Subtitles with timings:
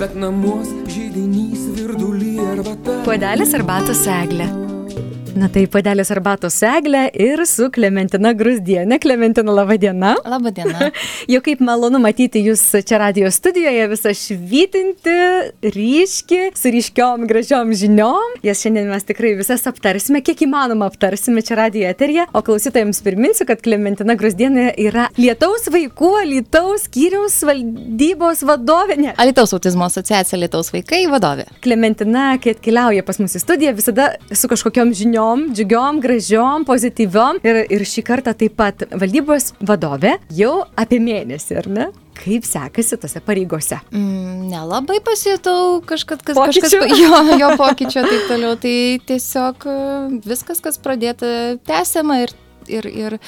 [0.00, 3.00] bet namuos žydinys virdulį arbata.
[3.08, 4.65] Puodelis arbatos eglė.
[5.36, 8.96] Na tai padelės arbatos seglę ir su Klementina Grusdienė.
[9.02, 10.14] Klementina, laba diena.
[10.24, 10.86] Labą dieną.
[11.34, 15.16] Jau kaip malonu matyti jūs čia radio studijoje, visą švytinti,
[15.74, 18.38] ryški, su ryškiom, gražiom žiniom.
[18.48, 22.24] Jas šiandien mes tikrai visas aptarsime, kiek įmanoma aptarsime čia radio eterija.
[22.32, 28.98] O klausytojams priminsiu, kad Klementina Grusdienė yra Lietaus vaikų, Lietaus skyriaus valdybos vadovė.
[29.04, 29.12] Ne.
[29.20, 31.44] Alitaus autizmo asociacija Lietaus vaikai vadovė.
[31.60, 37.40] Klementina, kai atkeliauja pas mus į studiją, visada su kažkokiam žiniom žiniom, džiugiom, gražiom, pozityviom.
[37.44, 41.86] Ir, ir šį kartą taip pat valdybos vadovė jau apie mėnesį, ar ne?
[42.16, 43.78] Kaip sekasi tose pareigose?
[43.92, 46.62] Mm, nelabai pasijutau kažkas, kas Pokyčių?
[46.64, 48.56] kažkas, jo, jo pokyčio taip toliau.
[48.56, 48.76] Tai
[49.10, 49.76] tiesiog e,
[50.24, 51.28] viskas, kas pradėta,
[51.68, 52.32] tęsiama ir
[52.70, 53.18] ir, ir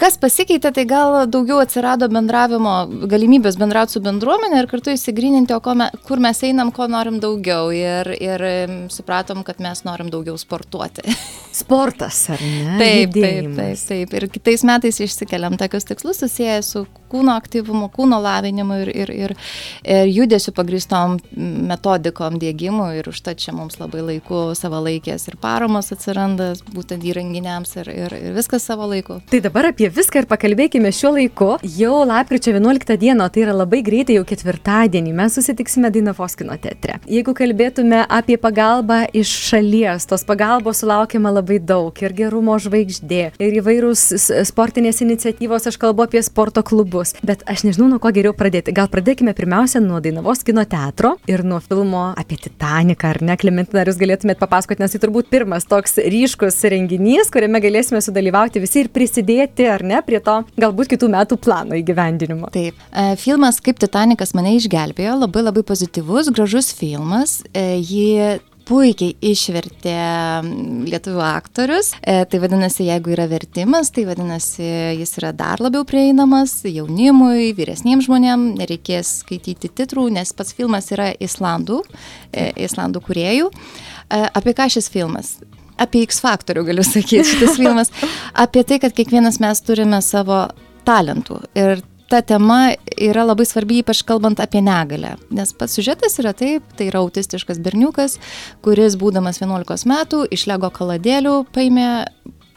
[0.00, 2.76] kas pasikeitė, tai gal daugiau atsirado bendravimo,
[3.10, 7.72] galimybės bendrauti su bendruomenė ir kartu įsigryninti, o me, kur mes einam, ko norim daugiau.
[7.76, 8.46] Ir, ir
[8.92, 11.06] supratom, kad mes norim daugiau sportuoti.
[11.60, 12.76] Sportas, ar ne?
[12.80, 14.16] Taip, taip, taip, taip.
[14.18, 19.34] Ir kitais metais išsikeliam tokius tikslus susiję su kūno aktyvumu, kūno lavinimu ir, ir, ir,
[19.84, 22.88] ir judesiu pagristom metodikom dėgymu.
[22.98, 28.36] Ir užtat čia mums labai laiku savalaikės ir paramos atsiranda būtent įrenginiams ir, ir, ir
[28.36, 29.20] viskas savo laiku.
[29.30, 31.50] Tai dabar apie viską ir pakalbėkime šiuo laiku.
[31.76, 36.98] Jau lapkričio 11 dieną, tai yra labai greitai, jau ketvirtadienį, mes susitiksime Dainavos kino teatre.
[37.10, 41.94] Jeigu kalbėtume apie pagalbą iš šalies, tos pagalbos sulaukime labai daug.
[42.02, 44.06] Ir gerumo žvaigždė, ir įvairūs
[44.48, 46.95] sportinės iniciatyvos, aš kalbu apie sporto klubus.
[47.26, 48.74] Bet aš nežinau, nuo ko geriau pradėti.
[48.76, 53.82] Gal pradėkime pirmiausia nuo Dainavos kino teatro ir nuo filmo apie Titaniką, ar ne, Klementina,
[53.82, 58.84] ar jūs galėtumėte papasakoti, nes tai turbūt pirmas toks ryškus renginys, kuriame galėsime sudalyvauti visi
[58.84, 62.50] ir prisidėti, ar ne, prie to galbūt kitų metų plano įgyvendinimo.
[62.54, 62.80] Taip.
[62.92, 67.40] E, Filmas Kaip Titanikas mane išgelbėjo, labai labai pozityvus, gražus filmas.
[67.52, 69.96] E, Jį puikiai išvertė
[70.90, 71.92] lietuvių aktorius.
[72.02, 74.66] E, tai vadinasi, jeigu yra vertimas, tai vadinasi,
[74.98, 81.12] jis yra dar labiau prieinamas jaunimui, vyresniems žmonėms, nereikės skaityti titrų, nes pats filmas yra
[81.14, 81.82] islandų,
[82.32, 83.50] e, islandų kuriejų.
[83.52, 85.36] E, apie ką šis filmas?
[85.78, 87.92] Apie X faktorių galiu sakyti, šitas filmas.
[88.44, 90.46] Apie tai, kad kiekvienas mes turime savo
[90.88, 91.42] talentų.
[91.58, 95.16] Ir ta tema yra labai svarbi, ypač kalbant apie negalę.
[95.34, 98.18] Nes pats siužetas yra taip, tai yra autistiškas berniukas,
[98.64, 101.88] kuris būdamas 11 metų iš Lego kaladėlių paėmė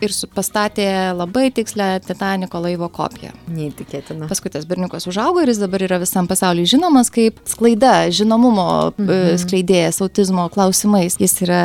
[0.05, 0.87] ir pastatė
[1.17, 3.33] labai tikslę Titaniko laivo kopiją.
[3.51, 4.27] Neįtikėtina.
[4.29, 9.37] Paskui tas berniukas užaugo ir jis dabar yra visam pasauliu žinomas kaip sklaida, žinomumo mhm.
[9.43, 11.17] skleidėjas autizmo klausimais.
[11.19, 11.63] Jis yra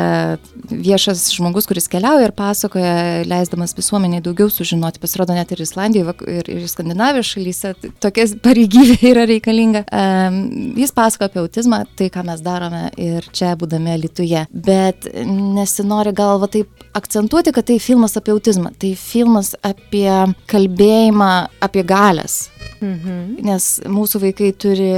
[0.69, 5.01] viešas žmogus, kuris keliauja ir pasakoja, leisdamas visuomeniai daugiau sužinoti.
[5.03, 7.73] Pasirodo, net ir Islandijoje ir, ir Skandinavijos šalyse
[8.03, 9.85] tokia pareigybė yra reikalinga.
[9.91, 10.41] Um,
[10.79, 14.45] jis pasakoja apie autizmą, tai ką mes darome ir čia būdami Lietuvoje.
[14.51, 18.71] Bet nesinori gal va taip akcentuoti, kad tai filmas apie autizmą.
[18.79, 20.09] Tai filmas apie
[20.51, 21.31] kalbėjimą
[21.61, 22.54] apie galės.
[22.81, 23.39] Mhm.
[23.45, 24.89] Nes mūsų vaikai turi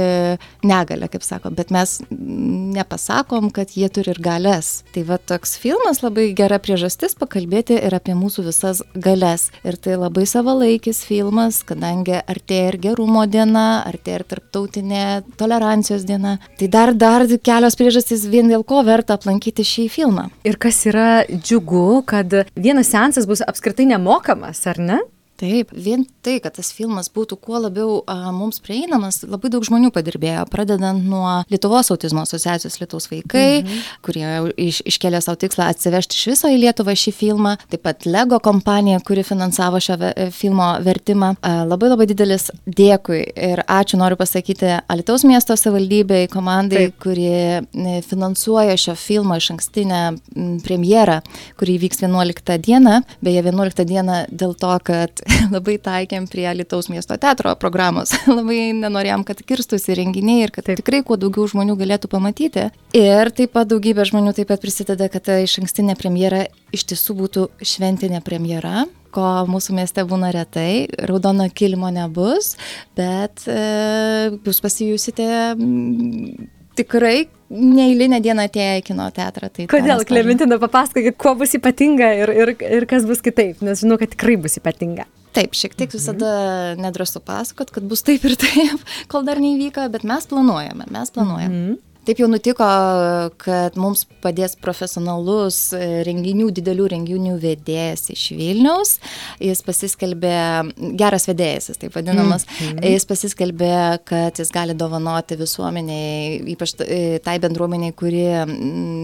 [0.66, 4.82] negalę, kaip sako, bet mes nepasakom, kad jie turi ir galės.
[4.94, 9.48] Tai va toks filmas labai gera priežastis pakalbėti ir apie mūsų visas galės.
[9.66, 15.04] Ir tai labai savalaikis filmas, kadangi artėja ir gerumo diena, artėja ir tarptautinė
[15.40, 16.38] tolerancijos diena.
[16.58, 20.28] Tai dar, dar kelios priežastys vien dėl ko verta aplankyti šį filmą.
[20.48, 25.00] Ir kas yra džiugu, kad vienas seansas bus apskritai nemokamas, ar ne?
[25.38, 28.00] Taip, vien tai, kad tas filmas būtų kuo labiau
[28.34, 33.84] mums prieinamas, labai daug žmonių padirbėjo, pradedant nuo Lietuvos autizmo asociacijos Lietuvos vaikai, mhm.
[34.02, 34.26] kurie
[34.68, 38.98] iš, iškėlė savo tikslą atsivežti iš viso į Lietuvą šį filmą, taip pat Lego kompanija,
[39.06, 39.94] kuri finansavo šio
[40.34, 41.36] filmo vertimą.
[41.38, 46.98] A, labai labai didelis dėkui ir ačiū noriu pasakyti Alitaus miesto savivaldybei, komandai, Taip.
[47.06, 51.20] kuri e, finansuoja šio filmo iš ankstinę m, premjerą,
[51.62, 52.98] kuri vyks 11 dieną.
[53.22, 58.14] Beje, 11 dieną dėl to, kad labai taikėm prie Lietuvos miesto teatro programos.
[58.38, 60.82] labai nenorėjom, kad kirstųsi renginiai ir kad Taip.
[60.82, 62.68] tikrai kuo daugiau žmonių galėtų pamatyti.
[62.96, 67.48] Ir taip pat daugybė žmonių taip pat prisideda, kad iš ankstinė premjera iš tiesų būtų
[67.64, 72.52] šventinė premjera ko mūsų mieste būna retai, raudono kilimo nebus,
[72.98, 75.28] bet e, jūs pasijusite
[76.78, 79.50] tikrai neįlinę dieną atėję į kino teatrą.
[79.52, 80.04] Tai Kodėl.
[80.08, 84.36] Klementina, papasakokit, kuo bus ypatinga ir, ir, ir kas bus kitaip, nes žinau, kad tikrai
[84.40, 85.08] bus ypatinga.
[85.36, 86.30] Taip, šiek tiek visada
[86.80, 91.60] nedrąsu pasakot, kad bus taip ir taip, kol dar neįvyko, bet mes planuojame, mes planuojame.
[91.60, 91.76] Mhm.
[92.08, 92.66] Taip jau nutiko,
[93.36, 95.58] kad mums padės profesionalus
[96.08, 98.94] renginių, didelių renginių vedėjas iš Vilniaus.
[99.44, 100.38] Jis pasiskelbė,
[100.96, 102.94] geras vedėjas, jis taip vadinamas, mm -hmm.
[102.94, 103.74] jis pasiskelbė,
[104.08, 106.78] kad jis gali dovanoti visuomeniai, ypač
[107.26, 108.24] tai bendruomeniai, kuri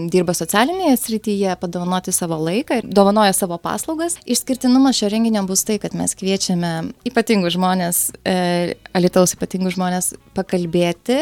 [0.09, 4.17] dirba socialinėje srityje, padovanoti savo laiką ir dovanoja savo paslaugas.
[4.25, 6.73] Išskirtinumas šio renginio bus tai, kad mes kviečiame
[7.05, 11.19] ypatingus žmonės, e, Alitaus ypatingus žmonės pakalbėti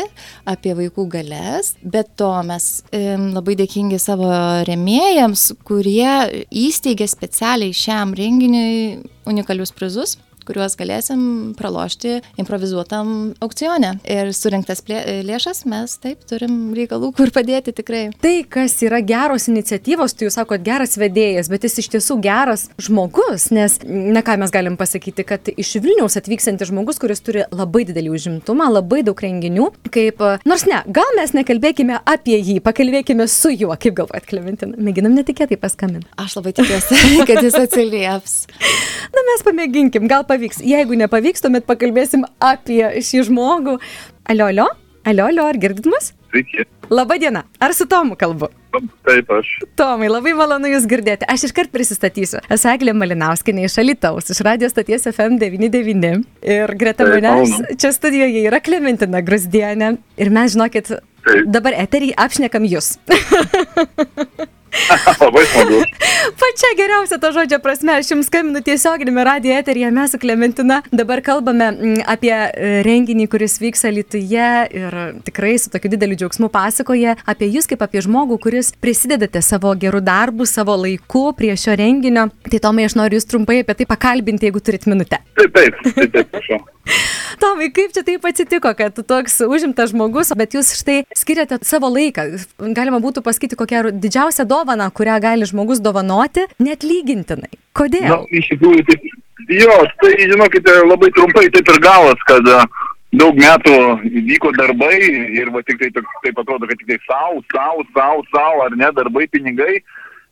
[0.49, 1.73] apie vaikų galės.
[1.81, 4.29] Bet to mes labai dėkingi savo
[4.67, 10.17] remėjams, kurie įsteigė specialiai šiam renginiui unikalius prizus
[10.47, 11.23] kuriuos galėsim
[11.59, 13.95] pralošti improvizuotam aukcione.
[14.09, 18.05] Ir surinktas lėšas mes taip turim reikalų, kur padėti tikrai.
[18.23, 22.67] Tai, kas yra geros iniciatyvos, tai jūs sakot geras vedėjas, bet jis iš tiesų geras
[22.81, 27.85] žmogus, nes, na ką mes galim pasakyti, kad iš Vilniaus atvykstantis žmogus, kuris turi labai
[27.89, 33.53] didelį užimtumą, labai daug renginių, kaip, nors ne, gal mes nekalbėkime apie jį, pakalbėkime su
[33.53, 34.77] juo, kaip galvojat, Klementina.
[34.81, 36.09] Mėginam netikėtai paskambinti.
[36.19, 36.99] Aš labai tikiuosi,
[37.29, 38.35] kad jis atsilieps.
[39.13, 40.63] na, mes pamėginkim, gal pavyks.
[40.65, 43.77] Jeigu nepavyks, tuomet pakalbėsim apie šį žmogų.
[44.29, 44.67] Alio, alio,
[45.05, 46.11] alio, alio, ar girdit mus?
[46.33, 46.65] Sveiki.
[46.89, 47.43] Labą dieną.
[47.59, 48.49] Ar su Tomu kalbu?
[49.05, 49.49] Taip, aš.
[49.77, 51.27] Tomai, labai malonu Jūs girdėti.
[51.29, 52.41] Aš iškart prisistatysiu.
[52.51, 56.23] Esu Eglė Malinauskinė iš Alitaus, iš radio stoties FM99.
[56.41, 59.93] Ir greta manęs čia studijoje yra Klementina Grusdienė.
[60.17, 61.45] Ir mes, žinokit, Taip.
[61.53, 62.95] dabar eterį apšnekam Jūs.
[65.23, 65.79] Labai smagu.
[66.41, 71.21] Pačia geriausia to žodžio prasme, aš jums skambinu tiesioginėme radio eteryje, mes su Klementina dabar
[71.25, 74.97] kalbame mm, apie e, renginį, kuris vyks Lietuvoje ir
[75.27, 80.03] tikrai su tokiu dideliu džiaugsmu pasakoja apie jūs kaip apie žmogų, kuris prisidedate savo gerų
[80.05, 82.29] darbų, savo laiku prie šio renginio.
[82.49, 85.21] Tai Tomai, aš noriu jūs trumpai apie tai pakalbinti, jeigu turit minutę.
[85.37, 86.63] Taip, taip, taip, taip prašau.
[87.41, 92.27] Tomai, kaip čia taip atsitiko, kad toks užimtas žmogus, bet jūs štai skiriate savo laiką.
[92.75, 97.51] Galima būtų pasakyti, kokią didžiausią dovaną, kurią gali žmogus dovanoti, net lygintinai.
[97.77, 98.09] Kodėl?
[98.11, 99.07] Na, iš tikrųjų, taip,
[99.49, 102.61] jo, tai žinokite, labai trumpai taip ir galas, kad e,
[103.19, 103.75] daug metų
[104.29, 104.95] vyko darbai
[105.39, 108.91] ir va tik tai taip atrodo, kad tik tai savo, savo, savo, savo, ar ne,
[108.99, 109.79] darbai, pinigai,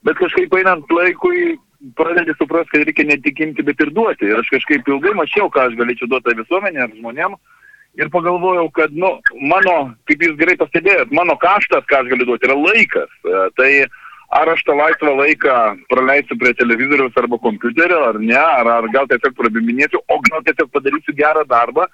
[0.06, 1.56] bet kažkaip einant laikui
[1.98, 4.30] pradedi suprasti, kad reikia ne tik imti, bet ir duoti.
[4.30, 7.36] Ir aš kažkaip ilgai mačiau, ką aš galėčiau duoti visuomenė ar žmonėm.
[8.00, 9.18] Ir pagalvojau, kad, nu,
[9.52, 9.76] mano,
[10.08, 13.12] kaip jūs gerai pastebėjot, mano kaštas, ką aš galiu duoti, yra laikas.
[13.28, 13.72] E, tai
[14.32, 15.56] ar aš tą laisvą laiką
[15.92, 20.72] praleisiu prie televizoriaus arba kompiuterio, ar ne, ar, ar gal tiesiog prabiminėsiu, o gal tiesiog
[20.72, 21.90] padarysiu gerą darbą.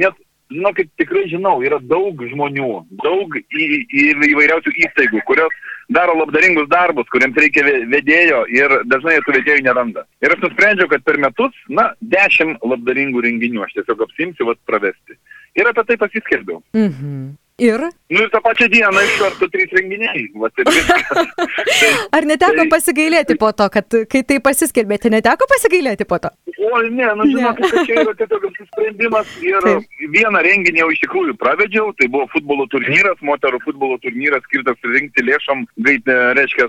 [0.00, 0.16] Nes
[0.52, 2.70] žinokit, tikrai žinau, yra daug žmonių,
[3.04, 9.36] daug į, į, įvairiausių įstaigų, kurios daro labdaringus darbus, kuriems reikia vedėjo ir dažnai tų
[9.38, 10.06] vedėjų neranda.
[10.22, 15.18] Ir aš nusprendžiau, kad per metus, na, dešimt labdaringų renginių aš tiesiog apsimsiu vas pravesti.
[15.58, 16.62] Ir apie tai pasiskelbiau.
[16.76, 17.32] Mhm.
[17.60, 17.80] Ir?
[18.12, 20.24] Nu ir tą pačią dieną iš karto trys renginiai.
[20.40, 22.68] Va, tai tai, Ar neteko tai...
[22.72, 26.32] pasigailėti po to, kad kai tai pasiskelbėte, neteko pasigailėti po to?
[26.62, 29.88] O ne, nu žinokit, kad čia yra tiesiog apsisprendimas ir Taip.
[30.14, 35.24] vieną renginį jau iš tikrųjų pravedžiau, tai buvo futbolo turnyras, moterų futbolo turnyras skirtas rinkti
[35.26, 36.68] lėšam, gait, e, reiškia,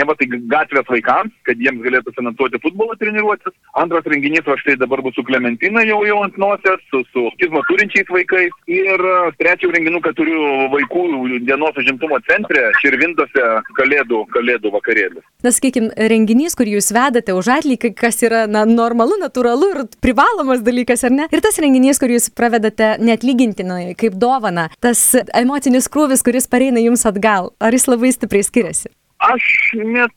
[0.00, 3.54] ne va tai gatvės vaikams, kad jiems galėtų finansuoti futbolo treniruotės.
[3.78, 7.62] Antras renginys, va štai dabar bus su Klementina jau, jau ant nosės, su, su skizmo
[7.70, 8.54] turinčiais vaikais.
[8.70, 11.04] Ir e, trečio renginuką turiu vaikų
[11.46, 13.44] dienos užimtumo centre, Širvintose
[13.76, 15.22] kalėdų, kalėdų vakarėlis.
[15.44, 20.64] Na, sakykime, renginys, kurį jūs vedate už atlygį, kas yra na, normalu, natūralu ir privalomas
[20.66, 21.28] dalykas, ar ne?
[21.30, 27.06] Ir tas renginys, kurį jūs pravedate netlygintinai, kaip dovana, tas emocinis krūvis, kuris pareina jums
[27.06, 28.92] atgal, ar jis labai stipriai skiriasi?
[29.24, 29.44] Aš
[29.80, 30.12] net,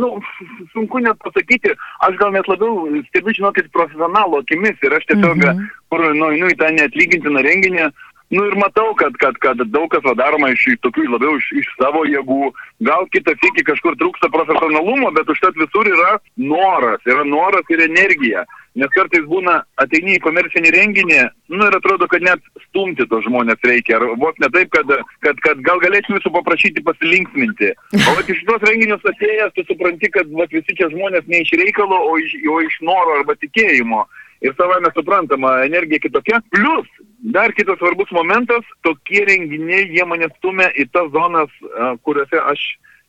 [0.00, 0.22] nu,
[0.72, 1.74] sunku net pasakyti,
[2.06, 5.66] aš gal net labiau stebiu, žinokit, profesionalo akimis ir aš tiesiog, mm -hmm.
[5.92, 9.88] kur, nu, nu, į tą neatlygintiną renginį, uh, Nu ir matau, kad, kad, kad daug
[9.88, 12.50] kas daroma iš tokių labiau iš, iš savo jėgų.
[12.84, 18.44] Gal kitą sėkį kažkur trūksta profesionalumo, bet užtat visur yra noras, yra noras ir energija.
[18.78, 21.22] Nes kartais būna ateini į komercinį renginį,
[21.56, 23.96] nu ir atrodo, kad net stumti tos žmonės reikia.
[23.96, 24.92] Ar vos ne taip, kad,
[25.24, 27.72] kad, kad gal galėčiau jūsų paprašyti pasilinksminti.
[27.96, 31.56] O vat, iš šitos renginius atėjęs, tu supranti, kad vat, visi čia žmonės ne iš
[31.64, 34.04] reikalo, o iš, o iš noro arba tikėjimo
[34.44, 36.40] ir savame suprantama, energija kitokia.
[36.54, 36.88] Plus,
[37.34, 41.50] dar kitas svarbus momentas, tokie renginiai, jie mane stumia į tas zonas,
[42.06, 42.64] kuriuose aš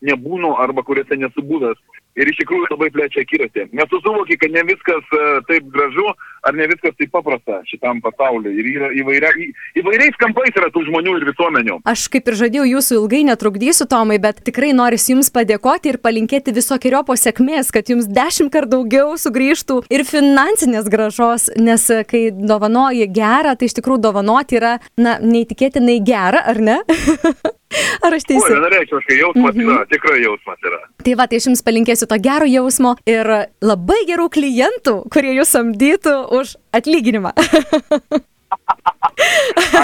[0.05, 1.79] nebūnu arba kuriuose nesu buvęs
[2.17, 3.67] ir iš tikrųjų labai plečia akiratį.
[3.77, 6.07] Nes tu suvoki, kad ne viskas e, taip gražu,
[6.47, 8.51] ar ne viskas taip paprasta šitam pasauliu.
[8.53, 9.49] Ir yra įvairia, į,
[9.81, 11.79] įvairiais kampais yra tų žmonių ir visuomenių.
[11.89, 16.53] Aš kaip ir žadėjau, jūsų ilgai netrukdysiu, Tomai, bet tikrai noriu jums padėkoti ir palinkėti
[16.55, 23.55] visokiojo pasiekmės, kad jums dešimt kart daugiau sugrįžtų ir finansinės gražos, nes kai dovanoji gerą,
[23.57, 26.81] tai iš tikrųjų dovanoti yra, na, neįtikėtinai gera, ar ne?
[28.01, 28.49] Ar aš O, teisi?
[28.53, 29.69] vienareikšmiškai jausmas Mhm.
[29.69, 30.79] yra, tikrai jausmas yra.
[31.05, 33.29] Tai va, tai aš jums palinkėsiu to gero jausmo ir
[33.61, 37.33] labai gerų klientų, kurie jūs samdytų už atlyginimą.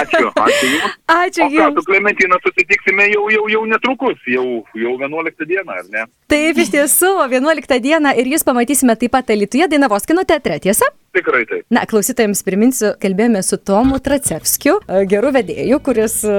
[0.00, 0.98] Ačiū, ačiū Jums.
[1.16, 1.78] Ačiū Jums.
[1.78, 6.06] su Klementina susitiksime jau, jau, jau netrukus, jau, jau 11 dieną, ar ne?
[6.30, 10.88] Taip, iš tiesų, 11 dieną ir jūs pamatysime taip pat Alituje Dainavos kino teatre, tiesa?
[11.16, 11.64] Tikrai taip.
[11.72, 16.34] Na, klausytojams priminsiu, kalbėjome su Tomu Tracevskiu, e, geru vedėju, kuris e,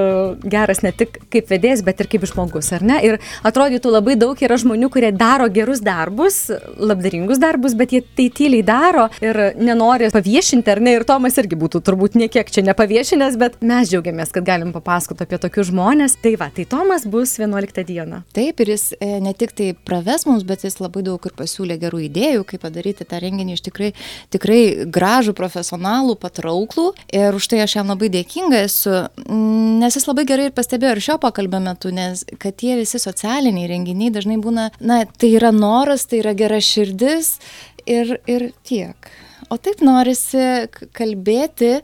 [0.45, 2.99] geras ne tik kaip vedėjas, bet ir kaip žmogus, ar ne?
[3.05, 6.43] Ir atrodytų labai daug yra žmonių, kurie daro gerus darbus,
[6.77, 10.93] labdaringus darbus, bet jie tai tyliai daro ir nenori paviešinti, ar ne?
[10.99, 15.37] Ir Tomas irgi būtų turbūt niekiek čia nepaviešinęs, bet mes džiaugiamės, kad galim papasakoti apie
[15.41, 16.15] tokius žmonės.
[16.21, 18.21] Tai va, tai Tomas bus 11 dieną.
[18.35, 21.77] Taip, ir jis e, ne tik tai praves mums, bet jis labai daug ir pasiūlė
[21.81, 23.91] gerų idėjų, kaip padaryti tą renginį iš tikrai,
[24.33, 26.93] tikrai gražų, profesionalų, patrauklų.
[27.11, 30.95] Ir už tai aš jam labai dėkinga esu, mm, nes jis labai gerai ir pastebėjo
[30.95, 35.51] ir šio pokalbio metu, nes kad tie visi socialiniai renginiai dažnai būna, na, tai yra
[35.51, 37.37] noras, tai yra gera širdis
[37.85, 39.11] ir, ir tiek.
[39.47, 40.67] O taip norisi
[40.97, 41.77] kalbėti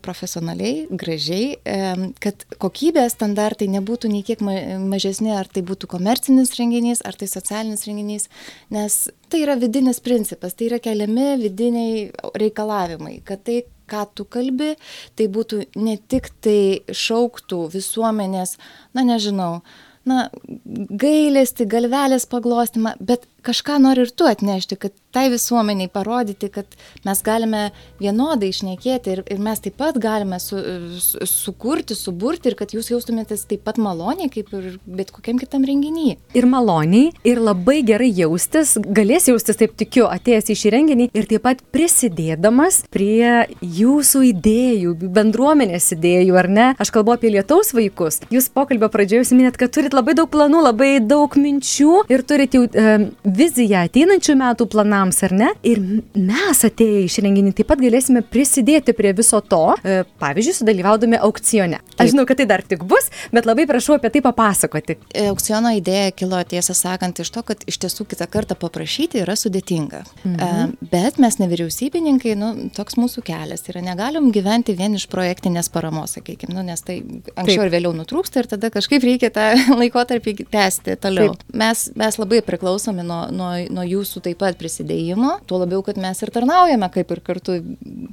[0.00, 6.54] profesionaliai, gražiai, e, kad kokybės standartai nebūtų nei kiek ma- mažesni, ar tai būtų komercinis
[6.58, 8.28] renginys, ar tai socialinis renginys,
[8.70, 14.76] nes tai yra vidinis principas, tai yra keliami vidiniai reikalavimai, kad tai, ką tu kalbi,
[15.16, 18.56] tai būtų ne tik tai šauktų visuomenės,
[18.94, 19.62] na nežinau,
[20.06, 20.30] na,
[20.64, 27.22] gailesti, galvelės paglostimą, bet kažką nori ir tu atnešti, kad tai visuomeniai parodyti, kad mes
[27.26, 27.70] galime
[28.00, 30.58] vienodai išnekėti ir, ir mes taip pat galime su,
[31.02, 35.66] su, sukurti, suburti ir kad jūs jaustumėtės taip pat maloniai, kaip ir bet kokiam kitam
[35.66, 36.18] renginyje.
[36.34, 41.28] ir maloniai, ir labai gerai jaustis, galės jaustis, taip tikiu, atėjęs į šį renginį ir
[41.30, 46.68] taip pat prisidėdamas prie jūsų idėjų, bendruomenės idėjų, ar ne?
[46.80, 48.20] Aš kalbu apie lietaus vaikus.
[48.30, 52.66] Jūs pokalbio pradžioje užsiminėt, kad turit labai daug planų, labai daug minčių ir turit jau
[52.68, 52.96] e,
[53.36, 55.50] viziją ateinančių metų planams, ar ne?
[55.66, 55.80] Ir
[56.14, 61.20] mes atėję į šį renginį taip pat galėsime prisidėti prie viso to, e, pavyzdžiui, sudalyvaudami
[61.20, 61.80] aukcione.
[61.80, 62.04] Taip.
[62.04, 64.98] Aš žinau, kad tai dar tik bus, bet labai prašau apie tai papasakoti.
[65.14, 69.36] E, Aukciono idėja kilo tiesą sakant iš to, kad iš tiesų kitą kartą paprašyti yra
[69.38, 70.02] sudėtinga.
[70.24, 70.76] Mhm.
[70.90, 76.54] Bet mes nevyriausybininkai, nu, toks mūsų kelias yra, negalim gyventi vien iš projektinės paramos, sakykime,
[76.56, 77.68] nu, nes tai anksčiau Taip.
[77.68, 79.46] ir vėliau nutrūksta ir tada kažkaip reikia tą
[79.80, 81.34] laikotarpį tęsti toliau.
[81.34, 81.56] Taip.
[81.62, 86.20] Mes, mes labai priklausomi nuo, nuo, nuo jūsų taip pat prisidėjimo, tuo labiau, kad mes
[86.22, 87.58] ir tarnaujame kaip ir kartu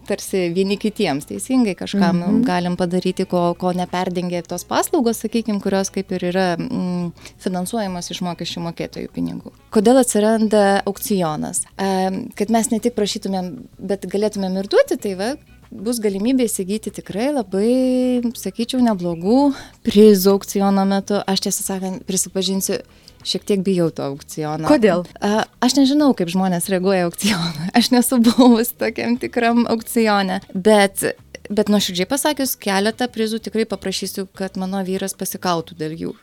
[0.08, 2.40] tarsi vieni kitiems, teisingai kažkam mhm.
[2.48, 7.12] galim padaryti, ko, ko neperdengia tos paslaugos, sakykime, kurios kaip ir yra mm,
[7.44, 9.54] finansuojamos iš mokesčių mokėtojų pinigų.
[9.76, 11.66] Kodėl atsiranda aukcionas?
[11.78, 13.54] Em, Kad mes ne tik prašytumėm,
[13.90, 15.30] bet galėtumėm ir duoti, tai va,
[15.72, 19.52] bus galimybė įsigyti tikrai labai, sakyčiau, neblogų
[19.86, 21.20] prizų aukciono metu.
[21.28, 22.80] Aš tiesą sakant, prisipažinsiu,
[23.28, 24.68] šiek tiek bijau to aukciono.
[24.70, 25.06] Kodėl?
[25.20, 27.70] A, Aš nežinau, kaip žmonės reaguoja aukcioną.
[27.78, 30.40] Aš nesu buvus tokiam tikram aukcione.
[30.54, 31.04] Bet,
[31.50, 36.14] bet nuoširdžiai pasakius, keletą prizų tikrai paprašysiu, kad mano vyras pasikautų dėl jų.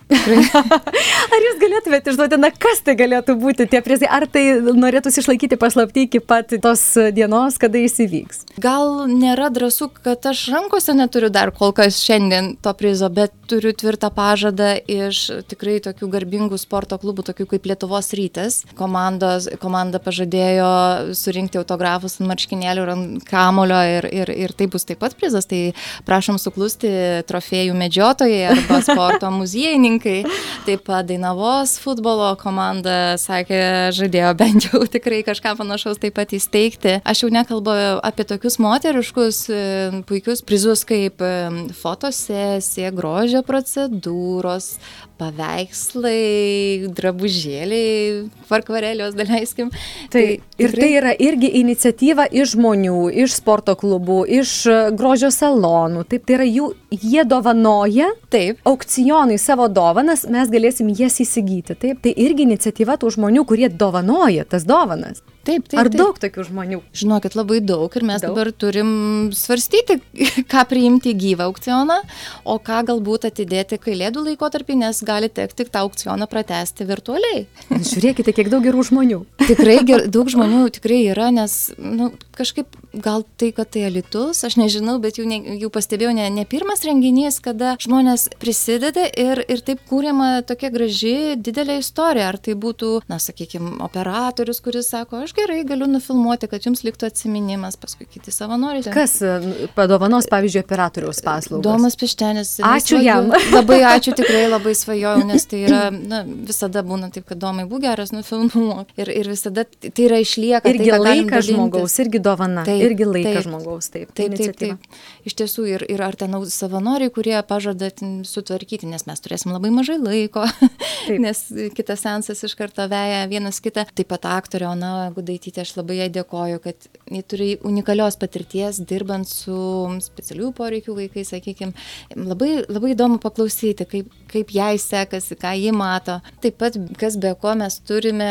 [1.35, 5.59] Ar jūs galėtumėte išduoti, na kas tai galėtų būti tie prizai, ar tai norėtųsi išlaikyti
[5.61, 6.83] paslapti iki pat tos
[7.17, 8.45] dienos, kada jis įvyks?
[8.63, 13.73] Gal nėra drąsų, kad aš rankose neturiu dar kol kas šiandien to prizo, bet turiu
[13.77, 18.61] tvirtą pažadą iš tikrai tokių garbingų sporto klubų, tokių kaip Lietuvos rytas.
[18.79, 24.87] Komandos, komanda pažadėjo surinkti autografus ant marškinėlių ir ant kamulio ir, ir, ir tai bus
[24.89, 25.49] taip pat prizas.
[25.51, 25.63] Tai
[26.09, 26.91] prašom suklusti
[27.29, 30.19] trofėjų medžiotojai arba sporto muziejininkai.
[30.67, 33.63] Taip pat Dainavos futbolo komanda sakė,
[33.97, 36.99] žadėjo bent jau tikrai kažką panašaus taip pat įsteigti.
[37.05, 39.63] Aš jau nekalbu apie tokius moteriškus e,
[40.09, 41.33] puikius prizus kaip e,
[41.77, 44.75] fotosesija, grožio procedūros,
[45.21, 49.71] paveikslai, drabužėliai, varkvarėlios, daleiskim.
[50.13, 50.25] Tai,
[50.61, 56.07] ir tai yra irgi iniciatyva iš žmonių, iš sporto klubų, iš e, grožio salonų.
[56.11, 58.61] Taip, tai yra jų, jie dovanoja Taip.
[58.67, 61.79] aukcionui savo dovanas, mes galėsim jas įsigyti.
[61.79, 65.23] Taip, tai irgi iniciatyva tų žmonių, kurie dovanoja tas dovanas.
[65.45, 65.79] Taip, taip.
[65.81, 65.99] Ar taip.
[66.01, 66.81] daug tokių žmonių?
[66.97, 68.33] Žinokit, labai daug ir mes Daug.
[68.33, 68.91] dabar turim
[69.37, 69.99] svarstyti,
[70.53, 72.01] ką priimti į gyvą aukcioną,
[72.49, 77.45] o ką galbūt atidėti kalėdų laikotarpį, nes gali tekti tą aukcioną pratesti virtualiai.
[77.71, 79.21] Žiūrėkite, kiek daug gerų žmonių.
[79.45, 84.57] Tikrai ger, daug žmonių tikrai yra, nes nu, kažkaip gal tai, kad tai alitus, aš
[84.61, 89.63] nežinau, bet jau, ne, jau pastebėjau, ne, ne pirmas renginys, kada žmonės prisideda ir, ir
[89.67, 92.31] taip kūriama tokia graži, didelė istorija.
[92.33, 97.09] Ar tai būtų, na, sakykime, operatorius, kuris sako, aš gerai, galiu nufilmuoti, kad jums liktų
[97.11, 98.87] atsiminimas, paskui kiti savanoriai.
[98.95, 101.65] Kas e, padovanos, pavyzdžiui, operatoriaus paslaugas?
[101.67, 102.57] Domas Pištenis.
[102.65, 103.33] Ačiū jam.
[103.57, 107.85] Labai ačiū, tikrai labai svajojau, nes tai yra, na, visada būna taip, kad Domai būk
[107.85, 108.95] geras, nufilmuok.
[109.01, 110.71] Ir, ir visada tai yra išlieka.
[110.71, 113.47] Irgi tai, laikas žmogaus, irgi dovana, Taip, irgi laikas taip.
[113.49, 114.13] žmogaus, taip.
[114.17, 114.99] Taip, taip, taip.
[115.27, 117.91] Iš tiesų, ir, ir ar ten savanoriai, kurie pažada
[118.29, 120.45] sutvarkyti, nes mes turėsim labai mažai laiko,
[121.05, 121.19] Taip.
[121.21, 121.43] nes
[121.77, 123.87] kitas sensas iš karto veja vienas kitą.
[123.95, 129.29] Taip pat aktorė Ona Gudaitytė, aš labai jai dėkoju, kad ji turi unikalios patirties dirbant
[129.29, 129.57] su
[130.05, 131.75] specialiųjų poreikių vaikais, sakykime.
[132.17, 136.21] Labai, labai įdomu paklausyti, kaip, kaip jai sekasi, ką ji mato.
[136.45, 138.31] Taip pat, kas be ko mes turime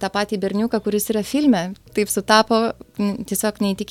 [0.00, 1.66] tą patį berniuką, kuris yra filme.
[1.94, 2.60] Taip sutapo
[2.98, 3.83] tiesiog neįtikėtina.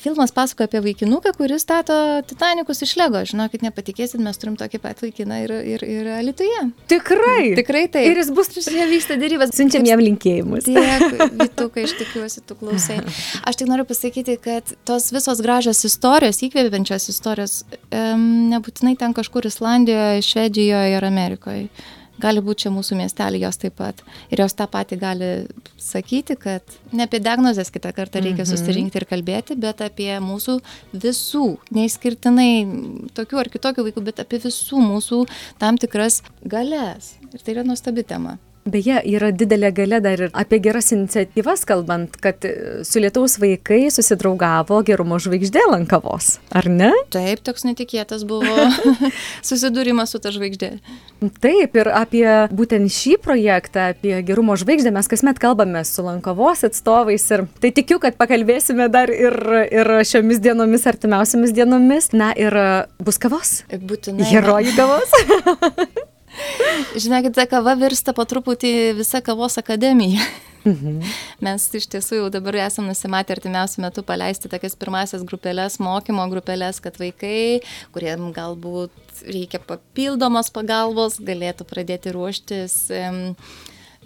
[0.00, 1.94] Filmas pasako apie vaikinuką, kuris stato
[2.28, 3.22] Titanikus iš Lego.
[3.28, 6.60] Žinokit, nepatikėsit, mes turim tokį pat vaikiną ir, ir, ir Alituje.
[6.90, 7.54] Tikrai.
[7.58, 8.10] Tikrai taip.
[8.10, 9.54] Ir jis bus, Čia vyksta dėrybas.
[9.56, 10.68] siunčiam jam linkėjimus.
[10.68, 13.00] Tiek, Vytukai, aš tikiuosi, tu klausai.
[13.44, 17.58] Aš tik noriu pasakyti, kad tos visos gražios istorijos, įkvepiančios istorijos,
[17.90, 21.68] um, nebūtinai ten kažkur Islandijoje, Švedijoje ir Amerikoje.
[22.24, 24.00] Gali būti čia mūsų miestelį jos taip pat.
[24.32, 25.30] Ir jos tą patį gali
[25.80, 30.56] sakyti, kad ne apie diagnozes kitą kartą reikia susirinkti ir kalbėti, bet apie mūsų
[31.04, 31.44] visų,
[31.76, 32.48] neišskirtinai
[33.18, 35.20] tokių ar kitokių vaikų, bet apie visų mūsų
[35.60, 37.14] tam tikras galės.
[37.32, 38.38] Ir tai yra nuostabi tema.
[38.64, 42.52] Beje, yra didelė gale dar ir apie geras iniciatyvas kalbant, kad e,
[42.88, 46.88] su lietaus vaikai susidraugavo gerumo žvaigždė lankavos, ar ne?
[47.12, 48.68] Taip, toks netikėtas buvo
[49.48, 50.70] susidūrimas su ta žvaigždė.
[51.44, 52.24] Taip, ir apie
[52.56, 58.00] būtent šį projektą, apie gerumo žvaigždę mes kasmet kalbame su lankavos atstovais ir tai tikiu,
[58.00, 59.36] kad pakalbėsime dar ir,
[59.68, 62.10] ir šiomis dienomis, artimiausiamis dienomis.
[62.16, 62.56] Na ir
[63.04, 63.58] bus kavos.
[63.68, 64.24] Būtinai.
[64.32, 65.16] Herojų kavos.
[66.94, 70.24] Žinokit, ta kava virsta po truputį visa kavos akademija.
[70.64, 71.02] Mhm.
[71.44, 76.80] Mes iš tiesų jau dabar esame nusimatę artimiausiu metu paleisti tokias pirmasias grupelės, mokymo grupelės,
[76.84, 77.60] kad vaikai,
[77.92, 82.78] kuriem galbūt reikia papildomos pagalbos, galėtų pradėti ruoštis.
[82.96, 83.20] Um,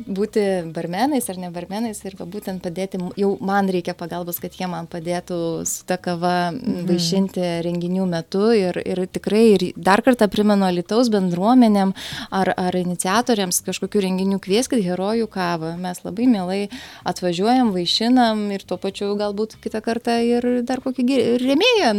[0.06, 4.88] būti barmenais ar ne barmenais ir būtent padėti, jau man reikia pagalbos, kad jie man
[4.90, 5.38] padėtų
[5.68, 6.86] su ta kava mhm.
[6.88, 11.94] vaišinti renginių metu ir, ir tikrai ir dar kartą primenu Lietuvos bendruomenėm
[12.34, 15.74] ar, ar iniciatoriams kažkokių renginių kvieskit herojų kavą.
[15.80, 16.60] Mes labai mielai
[17.08, 21.06] atvažiuojam, vaišinam ir tuo pačiu galbūt kitą kartą ir dar kokį
[21.42, 21.92] rėmėją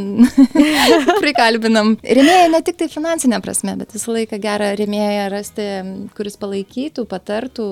[1.24, 1.96] prikalbinam.
[2.04, 5.68] Rėmėją ne tik tai finansinė prasme, bet visą laiką gerą rėmėją rasti,
[6.18, 7.70] kuris palaikytų, patartų.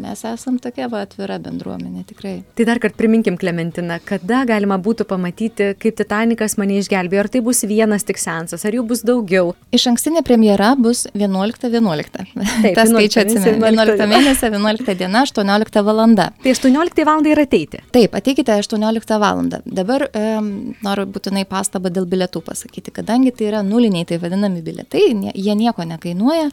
[0.00, 2.34] Mes esam tokia va, atvira bendruomenė, tikrai.
[2.58, 7.44] Tai dar kartą priminkim, Klementina, kada galima būtų pamatyti, kaip Titanikas mane išgelbėjo, ar tai
[7.44, 9.54] bus vienas tik sensas, ar jų bus daugiau.
[9.74, 12.10] Iš ankstinė premjera bus 11.11.
[12.10, 13.66] Taip, Ta 11 skaičiu atsimenu.
[13.70, 16.30] 11 11 mėnesio, 11 diena, 18 valanda.
[16.42, 17.26] Tai 18 val.
[17.26, 17.80] ir ateiti.
[17.92, 19.42] Taip, ateikite 18 val.
[19.64, 20.50] Dabar um,
[20.84, 25.02] noriu būtinai pastabą dėl bilietų pasakyti, kadangi tai yra nuliniai, tai vadinami bilietai,
[25.34, 26.48] jie nieko nekainuoja,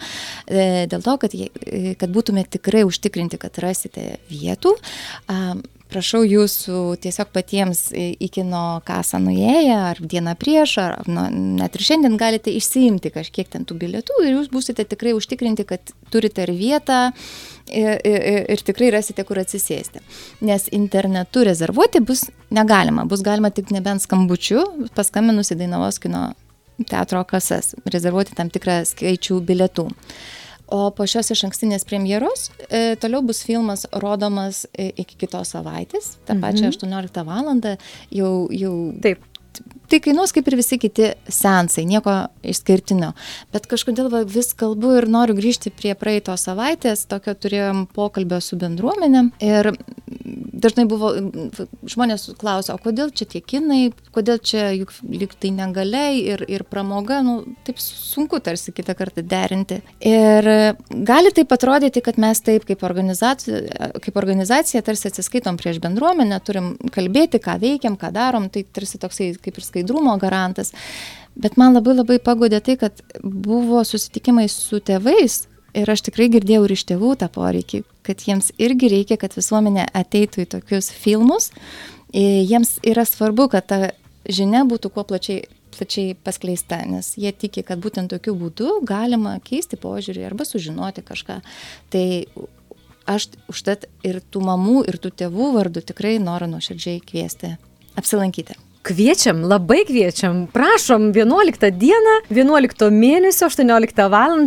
[0.47, 3.06] e, dėl to, kad, jie, e, kad būtume tikrai užtikrinti,
[3.41, 4.75] kad rasite vietų.
[5.87, 11.23] Prašau jūsų tiesiog patiems į kino kasą nuėję, ar dieną prieš, ar nu,
[11.61, 15.93] net ir šiandien galite išsiimti kažkiek ten tų bilietų ir jūs būsite tikrai užtikrinti, kad
[16.11, 16.97] turite ir vietą
[17.71, 20.03] ir, ir, ir tikrai rasite, kur atsisėsti.
[20.43, 24.65] Nes internetu rezervuoti bus negalima, bus galima tik nebent skambučiu,
[24.97, 26.33] paskambinus į Dainavos kino
[26.83, 29.87] teatro kasas, rezervuoti tam tikrą skaičių bilietų.
[30.67, 36.17] O po šios iš ankstinės premjeros e, toliau bus filmas rodomas e, iki kitos savaitės,
[36.27, 37.53] tą pačią 18 val.
[38.11, 39.23] jau, jau Taip.
[39.87, 42.13] Tai kainuos kaip ir visi kiti sensai, nieko
[42.45, 43.13] išskirtinio.
[43.55, 48.59] Bet kažkodėl va, vis kalbu ir noriu grįžti prie praeitos savaitės, tokio turėjom pokalbio su
[48.59, 49.23] bendruomenė.
[49.47, 49.71] Ir
[50.63, 51.11] dažnai buvo,
[51.89, 56.65] žmonės klausia, o kodėl čia tie kinai, kodėl čia juk lyg tai negaliai ir, ir
[56.67, 59.79] pramoga, nu, taip sunku tarsi kitą kartą derinti.
[60.05, 60.49] Ir
[61.07, 66.73] gali taip atrodyti, kad mes taip kaip organizacija, kaip organizacija tarsi atsiskaitom prieš bendruomenę, turim
[66.93, 70.73] kalbėti, ką veikiam, ką darom, tai tarsi toksai kaip ir skaidrumo garantas.
[71.37, 75.43] Bet man labai labai pagodė tai, kad buvo susitikimai su tėvais
[75.77, 79.87] ir aš tikrai girdėjau ir iš tėvų tą poreikį, kad jiems irgi reikia, kad visuomenė
[79.97, 81.51] ateitų į tokius filmus.
[82.15, 83.79] Ir jiems yra svarbu, kad ta
[84.27, 85.45] žinia būtų kuo plačiai
[85.77, 91.39] plačiai paskleista, nes jie tiki, kad būtent tokiu būdu galima keisti požiūrį arba sužinoti kažką.
[91.93, 92.05] Tai
[93.07, 97.55] aš užtat ir tų mamų, ir tų tėvų vardų tikrai noriu nuoširdžiai kviesti
[97.99, 98.57] apsilankyti.
[98.87, 100.45] Kviečiam, labai kviečiam.
[100.47, 104.37] Prašom, 11 dieną, 11 mėnesio, 18 val.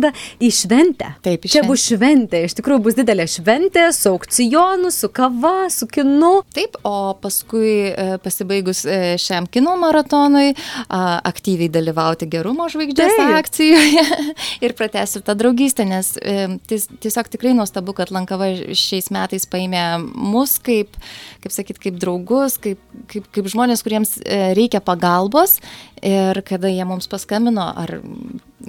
[0.41, 1.11] į šventę.
[1.21, 1.69] Taip, į Čia šventę.
[1.69, 6.31] bus šventė, iš tikrųjų bus didelė šventė, su aukcijonu, su kava, su kinu.
[6.55, 10.55] Taip, o paskui e, pasibaigus e, šiam kino maratonui
[10.89, 13.35] aktyviai dalyvauti gerumo žvaigždės Taip.
[13.41, 14.05] akcijoje
[14.65, 19.85] ir pratęsti tą draugystę, nes e, ties, tiesiog tikrai nuostabu, kad Lankava šiais metais paėmė
[20.15, 20.97] mus kaip,
[21.43, 24.17] kaip sakyt, kaip draugus, kaip, kaip, kaip žmonės, kuriems
[24.57, 25.57] reikia pagalbos
[26.01, 27.99] ir kada jie mums paskambino ar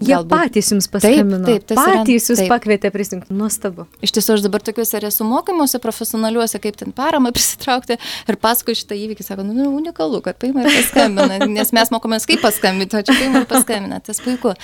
[0.00, 1.44] Jie patys jums paskambino.
[1.44, 2.48] Taip, taip, tas yra- patys jūs taip.
[2.52, 3.34] pakvietė prisijungti.
[3.36, 3.86] Nuostabu.
[4.02, 8.74] Iš tiesų, aš dabar tokiuose ir esu mokymuose profesionaliuose, kaip ten paramą prisitraukti ir paskui
[8.78, 12.96] šitą įvykį, sako, nu, nu, unikalu, kad paima ir paskambina, nes mes mokomės kaip paskambinti,
[12.96, 14.54] o čia paima ir paskambina, tas puiku.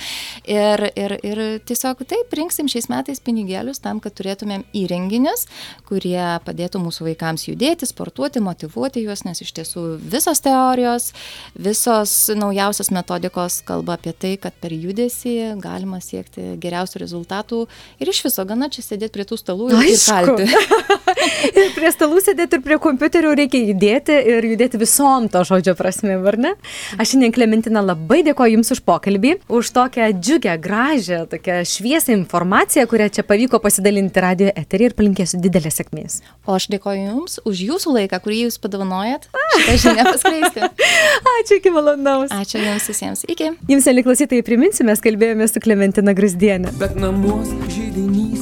[0.49, 5.45] Ir, ir, ir tiesiog taip, rinksim šiais metais pinigėlius tam, kad turėtumėm įrenginius,
[5.89, 11.11] kurie padėtų mūsų vaikams judėti, sportuoti, motivuoti juos, nes iš tiesų visos teorijos,
[11.53, 15.18] visos naujausios metodikos kalba apie tai, kad per judesį
[15.61, 17.63] galima siekti geriausių rezultatų
[17.99, 20.47] ir iš viso gana čia sėdėti prie tų stalų ir, kalti.
[21.59, 26.15] ir prie stalų sėdėti ir prie kompiuterių reikia judėti ir judėti visom to žodžio prasme,
[26.31, 26.53] ar ne?
[26.97, 32.87] Aš šiandien Klementina labai dėkoju Jums už pokalbį, už tokią džiugę, gražią, tokią šviesią informaciją,
[32.89, 36.19] kurią čia pavyko pasidalinti radio eterį ir palinkėsiu didelės sėkmės.
[36.47, 39.29] O aš dėkoju Jums už Jūsų laiką, kurį Jūs padovanojat
[39.59, 40.67] šitą žinią paskleisti.
[41.37, 42.33] Ačiū iki malonaus.
[42.35, 43.25] Ačiū Jums visiems.
[43.29, 43.53] Iki.
[43.69, 46.73] Jums, mėly klausytojai, priminsiu, mes kalbėjome su Klementina Grasdienė.
[46.81, 48.38] Bet namuos žydinys.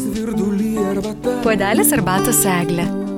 [1.43, 3.08] Puodelis arbatos eglė.